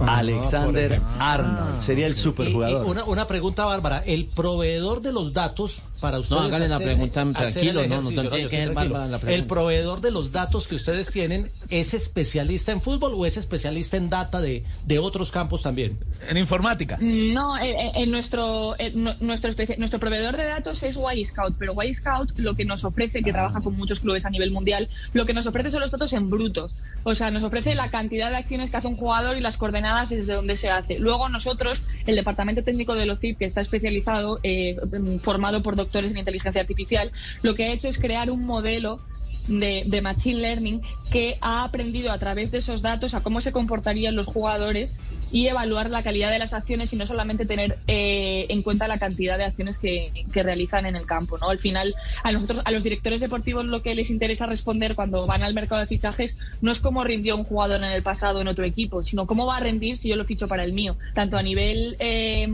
Ah, 0.00 0.18
Alexander 0.18 1.00
Arnold 1.18 1.80
sería 1.80 2.06
el 2.06 2.16
superjugador. 2.16 2.86
una, 2.86 3.04
una 3.04 3.26
pregunta, 3.26 3.64
Bárbara. 3.64 4.02
El 4.06 4.26
proveedor 4.26 5.00
de 5.00 5.12
los 5.12 5.32
datos 5.32 5.82
para 6.00 6.18
ustedes. 6.18 6.40
No, 6.40 6.46
háganle 6.46 6.68
la 6.68 6.78
pregunta 6.78 7.26
tranquilo, 7.32 7.86
no, 7.86 8.02
no, 8.02 8.10
no 8.10 8.30
que 8.30 8.66
la 8.66 9.20
El 9.26 9.46
proveedor 9.46 10.00
de 10.00 10.10
los 10.10 10.32
datos 10.32 10.68
que 10.68 10.74
ustedes 10.74 11.10
tienen, 11.10 11.50
¿es 11.68 11.94
especialista 11.94 12.72
en 12.72 12.80
fútbol 12.80 13.12
o 13.14 13.26
es 13.26 13.36
especialista 13.36 13.96
en 13.96 14.08
data 14.08 14.40
de, 14.40 14.64
de 14.86 14.98
otros 14.98 15.32
campos 15.32 15.62
también? 15.62 15.98
En 16.28 16.36
informática. 16.36 16.98
No, 17.00 17.58
en, 17.58 18.10
nuestro, 18.10 18.76
nuestro, 19.20 19.50
nuestro 19.76 19.98
proveedor 19.98 20.36
de 20.36 20.44
datos 20.44 20.82
es 20.82 20.98
Y 21.14 21.24
Scout, 21.24 21.54
pero 21.58 21.74
Y 21.82 21.94
Scout 21.94 22.38
lo 22.38 22.54
que 22.54 22.64
nos 22.64 22.84
ofrece, 22.84 23.22
que 23.22 23.32
trabaja 23.32 23.60
con 23.60 23.76
muchos 23.76 24.00
clubes 24.00 24.24
a 24.24 24.30
nivel 24.30 24.50
mundial, 24.50 24.88
lo 25.12 25.26
que 25.26 25.34
nos 25.34 25.46
ofrece 25.46 25.70
son 25.70 25.80
los 25.80 25.90
datos 25.90 26.12
en 26.12 26.30
brutos. 26.30 26.72
O 27.04 27.14
sea, 27.14 27.30
nos 27.30 27.42
ofrece 27.42 27.74
la 27.74 27.90
cantidad 27.90 28.30
de 28.30 28.36
acciones 28.36 28.70
que 28.70 28.76
hace 28.76 28.88
un 28.88 28.96
jugador 28.96 29.36
y 29.36 29.40
las 29.40 29.56
coordenadas 29.56 30.10
desde 30.10 30.34
donde 30.34 30.56
se 30.56 30.70
hace. 30.70 30.98
Luego 30.98 31.28
nosotros, 31.28 31.80
el 32.06 32.16
departamento 32.16 32.62
técnico 32.62 32.94
de 32.94 33.10
OCIP, 33.10 33.38
que 33.38 33.44
está 33.44 33.60
especializado, 33.60 34.40
eh, 34.42 34.76
formado 35.22 35.62
por 35.62 35.76
doctores 35.76 35.87
en 35.94 36.18
inteligencia 36.18 36.60
artificial, 36.60 37.12
lo 37.42 37.54
que 37.54 37.64
ha 37.64 37.72
hecho 37.72 37.88
es 37.88 37.98
crear 37.98 38.30
un 38.30 38.44
modelo 38.44 39.00
de, 39.48 40.00
Machine 40.02 40.40
Learning 40.40 40.82
que 41.10 41.38
ha 41.40 41.64
aprendido 41.64 42.12
a 42.12 42.18
través 42.18 42.50
de 42.50 42.58
esos 42.58 42.82
datos 42.82 43.14
a 43.14 43.22
cómo 43.22 43.40
se 43.40 43.52
comportarían 43.52 44.14
los 44.14 44.26
jugadores 44.26 45.00
y 45.30 45.46
evaluar 45.46 45.90
la 45.90 46.02
calidad 46.02 46.30
de 46.30 46.38
las 46.38 46.54
acciones 46.54 46.92
y 46.92 46.96
no 46.96 47.06
solamente 47.06 47.46
tener 47.46 47.78
eh, 47.86 48.46
en 48.48 48.62
cuenta 48.62 48.88
la 48.88 48.98
cantidad 48.98 49.36
de 49.36 49.44
acciones 49.44 49.78
que, 49.78 50.24
que, 50.32 50.42
realizan 50.42 50.86
en 50.86 50.96
el 50.96 51.06
campo. 51.06 51.38
¿no? 51.38 51.50
Al 51.50 51.58
final, 51.58 51.94
a 52.22 52.32
nosotros, 52.32 52.60
a 52.64 52.70
los 52.70 52.82
directores 52.82 53.20
deportivos, 53.20 53.66
lo 53.66 53.82
que 53.82 53.94
les 53.94 54.10
interesa 54.10 54.46
responder 54.46 54.94
cuando 54.94 55.26
van 55.26 55.42
al 55.42 55.54
mercado 55.54 55.80
de 55.80 55.86
fichajes 55.86 56.38
no 56.60 56.72
es 56.72 56.80
cómo 56.80 57.04
rindió 57.04 57.36
un 57.36 57.44
jugador 57.44 57.82
en 57.82 57.90
el 57.90 58.02
pasado 58.02 58.40
en 58.40 58.48
otro 58.48 58.64
equipo, 58.64 59.02
sino 59.02 59.26
cómo 59.26 59.46
va 59.46 59.58
a 59.58 59.60
rendir 59.60 59.96
si 59.98 60.08
yo 60.08 60.16
lo 60.16 60.24
ficho 60.24 60.48
para 60.48 60.64
el 60.64 60.72
mío, 60.72 60.96
tanto 61.14 61.36
a 61.36 61.42
nivel 61.42 61.96
eh, 61.98 62.46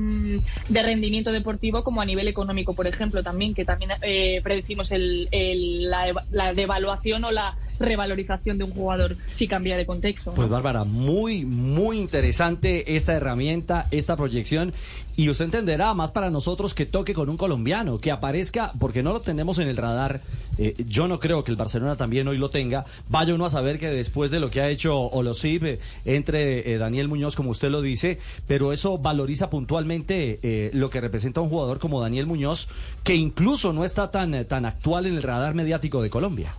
de 0.68 0.82
rendimiento 0.82 1.32
deportivo 1.32 1.84
como 1.84 2.00
a 2.00 2.04
nivel 2.04 2.28
económico, 2.28 2.74
por 2.74 2.86
ejemplo, 2.86 3.22
también, 3.22 3.54
que 3.54 3.64
también 3.64 3.92
eh, 4.02 4.40
predecimos 4.42 4.90
el, 4.90 5.28
el, 5.30 5.90
la, 5.90 6.12
la 6.30 6.54
devaluación 6.54 7.24
o 7.24 7.30
la 7.30 7.56
revalorización 7.78 8.58
de 8.58 8.64
un 8.64 8.70
jugador 8.70 9.16
si 9.34 9.48
cambia 9.48 9.76
de 9.76 9.86
contexto. 9.86 10.34
Pues 10.34 10.48
Bárbara, 10.48 10.84
muy, 10.84 11.44
muy 11.44 11.98
interesante 11.98 12.96
esta 12.96 13.14
herramienta, 13.14 13.86
esta 13.90 14.16
proyección. 14.16 14.72
Y 15.16 15.28
usted 15.28 15.44
entenderá, 15.44 15.94
más 15.94 16.10
para 16.10 16.28
nosotros, 16.28 16.74
que 16.74 16.86
toque 16.86 17.14
con 17.14 17.28
un 17.28 17.36
colombiano, 17.36 17.98
que 17.98 18.10
aparezca, 18.10 18.72
porque 18.80 19.04
no 19.04 19.12
lo 19.12 19.20
tenemos 19.20 19.58
en 19.58 19.68
el 19.68 19.76
radar. 19.76 20.20
Eh, 20.58 20.74
yo 20.88 21.06
no 21.06 21.20
creo 21.20 21.44
que 21.44 21.52
el 21.52 21.56
Barcelona 21.56 21.94
también 21.94 22.26
hoy 22.26 22.36
lo 22.36 22.50
tenga. 22.50 22.84
Vaya 23.08 23.34
uno 23.34 23.46
a 23.46 23.50
saber 23.50 23.78
que 23.78 23.88
después 23.90 24.32
de 24.32 24.40
lo 24.40 24.50
que 24.50 24.60
ha 24.60 24.68
hecho 24.68 24.98
Olosip 24.98 25.64
eh, 25.64 25.78
entre 26.04 26.72
eh, 26.72 26.78
Daniel 26.78 27.08
Muñoz, 27.08 27.36
como 27.36 27.50
usted 27.50 27.70
lo 27.70 27.80
dice, 27.80 28.18
pero 28.48 28.72
eso 28.72 28.98
valoriza 28.98 29.50
puntualmente 29.50 30.40
eh, 30.42 30.70
lo 30.72 30.90
que 30.90 31.00
representa 31.00 31.40
un 31.40 31.48
jugador 31.48 31.78
como 31.78 32.00
Daniel 32.00 32.26
Muñoz, 32.26 32.68
que 33.04 33.14
incluso 33.14 33.72
no 33.72 33.84
está 33.84 34.10
tan, 34.10 34.44
tan 34.46 34.66
actual 34.66 35.06
en 35.06 35.14
el 35.14 35.22
radar 35.22 35.54
mediático 35.54 36.02
de 36.02 36.10
Colombia. 36.10 36.54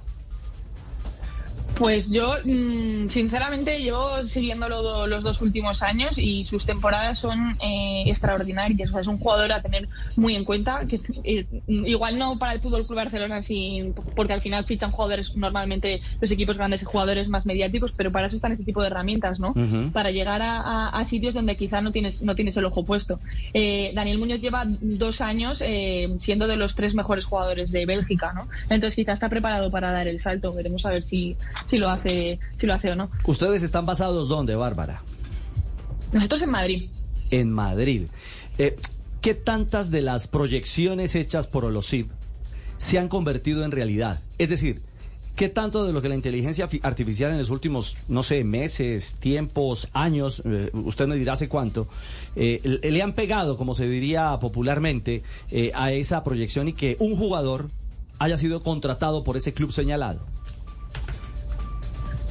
Pues 1.77 2.09
yo, 2.09 2.35
mmm, 2.43 3.07
sinceramente, 3.09 3.79
llevo 3.81 4.23
siguiéndolo 4.23 5.07
los 5.07 5.23
dos 5.23 5.41
últimos 5.41 5.81
años 5.81 6.17
y 6.17 6.43
sus 6.45 6.65
temporadas 6.65 7.19
son 7.19 7.57
eh, 7.61 8.03
extraordinarias. 8.07 8.89
O 8.89 8.93
sea, 8.93 9.01
es 9.01 9.07
un 9.07 9.19
jugador 9.19 9.51
a 9.51 9.61
tener 9.61 9.87
muy 10.15 10.35
en 10.35 10.45
cuenta. 10.45 10.85
que 10.87 11.01
eh, 11.23 11.45
Igual 11.67 12.17
no 12.17 12.39
para 12.39 12.53
el 12.53 12.61
Fútbol 12.61 12.85
Club 12.85 12.97
Barcelona, 12.97 13.41
sí, 13.41 13.93
porque 14.15 14.33
al 14.33 14.41
final 14.41 14.65
fichan 14.65 14.91
jugadores, 14.91 15.35
normalmente 15.35 16.01
los 16.21 16.31
equipos 16.31 16.57
grandes 16.57 16.81
y 16.81 16.85
jugadores 16.85 17.27
más 17.27 17.45
mediáticos, 17.45 17.91
pero 17.91 18.11
para 18.11 18.27
eso 18.27 18.35
están 18.35 18.53
este 18.53 18.63
tipo 18.63 18.81
de 18.81 18.87
herramientas, 18.87 19.39
¿no? 19.39 19.49
Uh 19.49 19.53
-huh. 19.55 19.91
Para 19.91 20.11
llegar 20.11 20.41
a, 20.41 20.61
a, 20.61 20.89
a, 20.89 21.05
sitios 21.05 21.33
donde 21.33 21.57
quizá 21.57 21.81
no 21.81 21.91
tienes, 21.91 22.21
no 22.21 22.35
tienes 22.35 22.55
el 22.57 22.65
ojo 22.65 22.83
puesto. 22.83 23.19
Eh, 23.53 23.91
Daniel 23.93 24.17
Muñoz 24.17 24.39
lleva 24.39 24.63
dos 24.65 25.21
años 25.21 25.61
eh, 25.61 26.07
siendo 26.19 26.47
de 26.47 26.55
los 26.55 26.75
tres 26.75 26.95
mejores 26.95 27.25
jugadores 27.25 27.71
de 27.71 27.85
Bélgica, 27.85 28.31
¿no? 28.33 28.47
Entonces 28.69 28.95
quizá 28.95 29.11
está 29.11 29.29
preparado 29.29 29.69
para 29.71 29.91
dar 29.91 30.07
el 30.07 30.19
salto. 30.19 30.53
Veremos 30.53 30.85
a 30.85 30.89
ver 30.89 31.03
si 31.03 31.35
si 31.65 31.77
lo 31.77 31.89
hace, 31.89 32.39
si 32.57 32.67
lo 32.67 32.73
hace 32.73 32.91
o 32.91 32.95
no. 32.95 33.09
¿Ustedes 33.25 33.63
están 33.63 33.85
basados 33.85 34.27
dónde, 34.27 34.55
Bárbara? 34.55 35.01
Nosotros 36.11 36.41
en 36.41 36.51
Madrid. 36.51 36.89
En 37.31 37.51
Madrid. 37.51 38.03
Eh, 38.57 38.75
¿Qué 39.25 39.33
tantas 39.33 39.89
de 39.89 40.03
las 40.03 40.27
proyecciones 40.27 41.15
hechas 41.15 41.47
por 41.47 41.65
Olosip 41.65 42.11
se 42.77 42.99
han 42.99 43.07
convertido 43.07 43.65
en 43.65 43.71
realidad? 43.71 44.21
Es 44.37 44.49
decir, 44.49 44.83
¿qué 45.35 45.49
tanto 45.49 45.83
de 45.83 45.93
lo 45.93 46.01
que 46.01 46.09
la 46.09 46.15
inteligencia 46.15 46.69
artificial 46.83 47.31
en 47.31 47.39
los 47.39 47.49
últimos, 47.49 47.97
no 48.07 48.21
sé, 48.21 48.43
meses, 48.43 49.15
tiempos, 49.19 49.89
años, 49.93 50.43
eh, 50.45 50.69
usted 50.73 51.07
me 51.07 51.15
dirá 51.15 51.33
hace 51.33 51.49
cuánto, 51.49 51.87
eh, 52.35 52.79
le 52.83 53.01
han 53.01 53.13
pegado, 53.13 53.57
como 53.57 53.73
se 53.73 53.87
diría 53.87 54.37
popularmente, 54.39 55.23
eh, 55.49 55.71
a 55.73 55.91
esa 55.91 56.23
proyección 56.23 56.67
y 56.67 56.73
que 56.73 56.95
un 56.99 57.17
jugador 57.17 57.69
haya 58.19 58.37
sido 58.37 58.61
contratado 58.61 59.23
por 59.23 59.37
ese 59.37 59.53
club 59.53 59.71
señalado? 59.71 60.19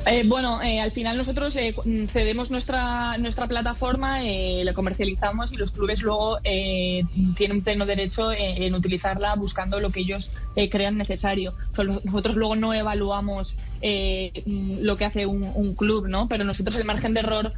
Eh, 0.07 0.23
bueno, 0.27 0.61
eh, 0.61 0.81
al 0.81 0.93
final 0.93 1.17
nosotros 1.17 1.57
eh, 1.57 1.75
cedemos 2.13 2.51
nuestra 2.51 3.17
nuestra 3.17 3.47
plataforma, 3.47 4.21
la 4.23 4.75
comercializamos 4.75 5.53
y 5.53 5.57
los 5.57 5.71
clubes 5.71 6.03
luego 6.03 6.39
tienen 6.43 7.63
pleno 7.63 7.87
derecho 7.87 8.33
en 8.33 8.75
utilizarla 8.75 9.35
buscando 9.35 9.81
lo 9.81 9.91
que 9.91 10.01
ellos 10.01 10.31
crean 10.71 10.99
necesario. 10.99 11.53
Nosotros 11.77 12.37
luego 12.37 12.57
no 12.57 12.75
evaluamos 12.75 13.57
lo 13.83 14.97
que 14.97 15.05
hace 15.05 15.27
un, 15.27 15.51
un, 15.55 15.75
club, 15.75 16.09
¿no? 16.09 16.29
Pero 16.29 16.45
nosotros 16.45 16.77
el 16.77 16.85
margen 16.85 17.15
de 17.15 17.21
error 17.21 17.53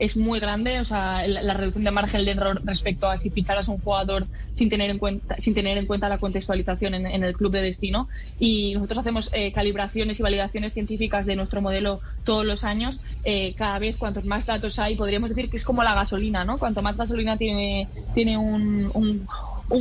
es 0.00 0.16
muy 0.16 0.40
grande, 0.40 0.80
o 0.80 0.84
sea, 0.84 1.26
la, 1.28 1.42
la, 1.42 1.54
reducción 1.54 1.84
de 1.84 1.90
margen 1.90 2.24
de 2.24 2.30
error 2.32 2.60
respecto 2.64 3.08
a 3.08 3.18
si 3.18 3.30
ficharas 3.30 3.68
a 3.68 3.72
un 3.72 3.78
jugador 3.78 4.24
sin 4.60 4.68
tener 4.68 4.90
en 4.90 4.98
cuenta, 4.98 5.36
sin 5.38 5.54
tener 5.54 5.78
en 5.78 5.86
cuenta 5.86 6.10
la 6.10 6.18
contextualización 6.18 6.94
en, 6.94 7.24
el 7.24 7.34
club 7.34 7.50
de 7.50 7.62
destino. 7.62 8.08
Y 8.38 8.74
nosotros 8.74 8.98
hacemos 8.98 9.30
eh, 9.32 9.52
calibraciones 9.52 10.20
y 10.20 10.22
validaciones 10.22 10.74
científicas 10.74 11.24
de 11.24 11.34
nuestro 11.34 11.62
modelo 11.62 12.00
todos 12.24 12.44
los 12.44 12.62
años. 12.62 13.00
Eh, 13.24 13.54
cada 13.56 13.78
vez, 13.78 13.96
cuantos 13.96 14.26
más 14.26 14.44
datos 14.44 14.78
hay, 14.78 14.96
podríamos 14.96 15.30
decir 15.30 15.48
que 15.48 15.56
es 15.56 15.64
como 15.64 15.82
la 15.82 15.94
gasolina, 15.94 16.44
¿no? 16.44 16.58
Cuanto 16.58 16.82
más 16.82 16.98
gasolina 16.98 17.38
tiene, 17.38 17.88
un, 18.36 19.26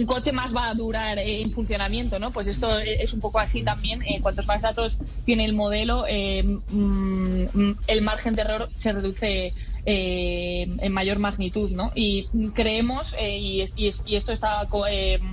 coche 0.08 0.32
más 0.32 0.56
va 0.56 0.70
a 0.70 0.74
durar 0.74 1.20
eh, 1.20 1.42
en 1.42 1.52
funcionamiento, 1.52 2.18
¿no? 2.18 2.32
Pues 2.32 2.48
esto 2.48 2.78
es 2.80 3.12
un 3.12 3.20
poco 3.20 3.40
así 3.40 3.64
también. 3.64 4.02
Eh, 4.04 4.20
cuantos 4.22 4.48
más 4.48 4.62
datos 4.62 4.98
tiene 5.26 5.44
el 5.44 5.52
modelo, 5.52 6.06
eh, 6.08 6.42
mm, 6.44 7.72
el 7.88 8.02
margen 8.02 8.34
de 8.34 8.42
error 8.44 8.70
se 8.76 8.94
reduce 8.94 9.54
en 9.86 10.92
mayor 10.92 11.20
magnitud, 11.20 11.72
¿no? 11.72 11.92
Y 11.96 12.28
creemos, 12.54 13.14
y, 13.20 13.64
y, 13.76 13.92
y, 14.06 14.16
esto 14.16 14.32
está 14.32 14.68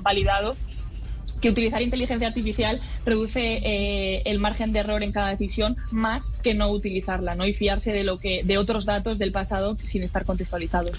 validado, 0.03 0.57
que 1.41 1.51
utilizar 1.51 1.83
inteligencia 1.83 2.29
artificial 2.29 2.81
reduce 3.05 3.41
eh, 3.41 4.23
el 4.25 4.39
margen 4.39 4.73
de 4.73 4.81
error 4.81 5.03
en 5.03 5.13
cada 5.13 5.29
decisión 5.29 5.77
más 5.91 6.27
que 6.43 6.55
no 6.55 6.71
utilizarla, 6.71 7.35
¿no? 7.35 7.47
Y 7.47 7.55
fiarse 7.55 7.93
de 7.93 8.05
lo 8.05 8.19
que 8.19 8.43
de 8.43 8.59
otros 8.59 8.85
datos 8.85 9.19
del 9.19 9.33
pasado 9.33 9.77
sin 9.83 10.03
estar 10.03 10.25
contextualizados. 10.25 10.99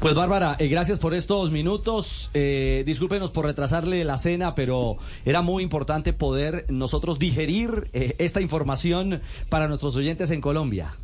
Pues 0.00 0.14
Bárbara, 0.14 0.56
eh, 0.58 0.68
gracias 0.68 0.98
por 0.98 1.14
estos 1.14 1.50
minutos. 1.50 2.30
Eh, 2.34 2.82
discúlpenos 2.86 3.30
por 3.30 3.46
retrasarle 3.46 4.04
la 4.04 4.18
cena, 4.18 4.54
pero 4.54 4.98
era 5.24 5.42
muy 5.42 5.62
importante 5.62 6.12
poder 6.12 6.66
nosotros 6.68 7.18
digerir 7.18 7.88
eh, 7.92 8.14
esta 8.18 8.40
información 8.40 9.22
para 9.48 9.68
nuestros 9.68 9.96
oyentes 9.96 10.30
en 10.30 10.40
Colombia. 10.40 10.94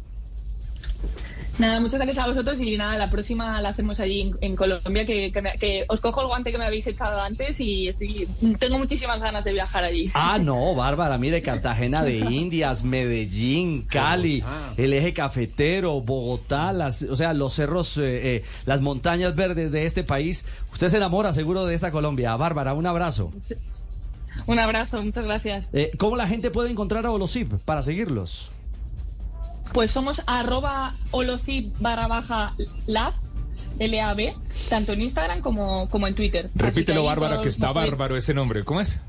Nada, 1.59 1.79
muchas 1.79 2.01
gracias 2.01 2.19
a 2.19 2.29
vosotros 2.29 2.61
y 2.61 2.77
nada, 2.77 2.99
la 2.99 3.09
próxima 3.09 3.61
la 3.61 3.69
hacemos 3.69 4.01
allí 4.01 4.23
en, 4.23 4.37
en 4.41 4.57
Colombia, 4.57 5.07
que, 5.07 5.31
que, 5.31 5.41
me, 5.41 5.53
que, 5.57 5.85
os 5.89 6.01
cojo 6.01 6.23
el 6.23 6.27
guante 6.27 6.51
que 6.51 6.59
me 6.59 6.65
habéis 6.65 6.87
echado 6.89 7.21
antes 7.21 7.61
y 7.61 7.89
estoy, 7.89 8.29
tengo 8.59 8.77
muchísimas 8.79 9.23
ganas 9.23 9.45
de 9.45 9.53
viajar 9.53 9.85
allí. 9.85 10.11
Ah, 10.15 10.39
no, 10.41 10.75
Bárbara, 10.75 11.17
mire, 11.17 11.43
Cartagena 11.43 12.03
de 12.03 12.19
Indias, 12.31 12.83
Medellín, 12.83 13.83
Cali, 13.83 14.43
el 14.77 14.93
eje 14.93 15.13
cafetero, 15.13 16.01
Bogotá, 16.01 16.73
las, 16.73 17.03
o 17.03 17.15
sea, 17.15 17.33
los 17.33 17.55
cerros, 17.55 17.99
eh, 17.99 18.37
eh, 18.37 18.45
las 18.67 18.81
montañas 18.81 19.37
verdes 19.37 19.71
de 19.71 19.87
este 19.87 20.03
país. 20.03 20.45
Usted 20.73 20.89
se 20.89 20.97
enamora 20.97 21.33
seguro 21.33 21.67
de 21.67 21.75
esta 21.75 21.93
Colombia. 21.93 22.35
Bárbara, 22.35 22.75
un 22.75 22.87
abrazo. 22.87 23.31
Sí. 23.41 23.55
Un 24.47 24.59
abrazo, 24.59 25.01
muchas 25.03 25.25
gracias. 25.25 25.67
Eh, 25.73 25.93
¿Cómo 25.99 26.17
la 26.17 26.27
gente 26.27 26.51
puede 26.51 26.71
encontrar 26.71 27.07
a 27.07 27.13
Olosip 27.13 27.53
para 27.65 27.83
seguirlos? 27.83 28.51
Pues 29.75 29.90
somos 29.90 30.23
arroba 30.28 30.95
holocip 31.11 31.76
barra 31.81 32.07
baja 32.07 32.54
lab, 32.87 33.12
L-A-B, 33.81 34.37
tanto 34.71 34.93
en 34.93 35.02
Instagram 35.02 35.40
como, 35.40 35.88
como 35.88 36.07
en 36.07 36.14
Twitter. 36.14 36.49
Repítelo, 36.54 37.02
que 37.02 37.07
Bárbara, 37.09 37.40
que 37.40 37.49
está 37.49 37.73
bárbaro 37.73 38.16
ese 38.16 38.35
nombre. 38.35 38.64
¿Cómo 38.64 38.81
es? 38.81 39.00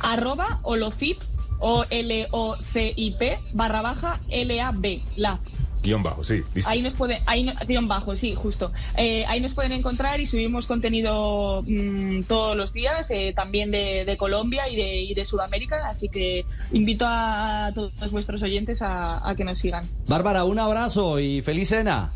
Arroba 0.00 0.58
holocip, 0.64 1.18
O-L-O-C-I-P, 1.60 3.38
barra 3.52 3.82
baja 3.82 4.18
L-A-B, 4.28 5.02
lab. 5.14 5.38
Guión 5.82 6.02
bajo, 6.02 6.24
sí. 6.24 6.42
Listo. 6.54 6.70
Ahí 6.70 6.82
nos 6.82 6.94
puede, 6.94 7.22
ahí, 7.26 7.48
guion 7.66 7.88
bajo, 7.88 8.16
sí, 8.16 8.34
justo. 8.34 8.72
Eh, 8.96 9.24
ahí 9.26 9.40
nos 9.40 9.54
pueden 9.54 9.72
encontrar 9.72 10.20
y 10.20 10.26
subimos 10.26 10.66
contenido 10.66 11.62
mmm, 11.66 12.22
todos 12.22 12.56
los 12.56 12.72
días, 12.72 13.10
eh, 13.10 13.32
también 13.34 13.70
de, 13.70 14.04
de 14.04 14.16
Colombia 14.16 14.68
y 14.68 14.76
de, 14.76 15.02
y 15.02 15.14
de, 15.14 15.24
Sudamérica, 15.24 15.88
así 15.88 16.08
que 16.08 16.44
invito 16.72 17.04
a, 17.06 17.70
todos 17.74 18.10
vuestros 18.10 18.42
oyentes 18.42 18.82
a, 18.82 19.28
a, 19.28 19.34
que 19.34 19.44
nos 19.44 19.58
sigan. 19.58 19.84
Bárbara, 20.06 20.44
un 20.44 20.58
abrazo 20.58 21.20
y 21.20 21.42
feliz 21.42 21.68
cena. 21.68 22.12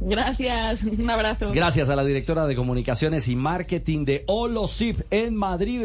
Gracias, 0.00 0.82
un 0.98 1.10
abrazo. 1.10 1.52
Gracias 1.52 1.90
a 1.90 1.96
la 1.96 2.04
directora 2.04 2.46
de 2.46 2.56
comunicaciones 2.56 3.28
y 3.28 3.36
marketing 3.36 4.04
de 4.04 4.24
Olosip 4.26 5.00
en 5.10 5.36
Madrid. 5.36 5.84